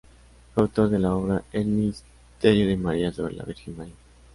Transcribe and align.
Fue 0.55 0.63
autor 0.63 0.89
de 0.89 0.97
la 0.97 1.13
obra 1.13 1.43
"El 1.53 1.67
Misterio 1.67 2.65
de 2.67 2.75
María", 2.75 3.13
sobre 3.13 3.35
la 3.35 3.43
Virgen 3.43 3.77
María. 3.77 3.93